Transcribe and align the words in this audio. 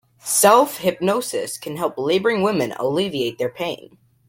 Self-hypnosis 0.23 1.59
can 1.59 1.77
help 1.77 1.95
laboring 1.95 2.41
women 2.41 2.71
alleviate 2.79 3.37
their 3.37 3.49
pain. 3.51 3.99